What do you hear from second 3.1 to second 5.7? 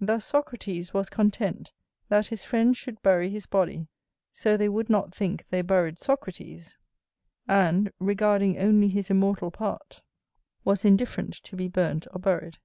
his body, so they would not think they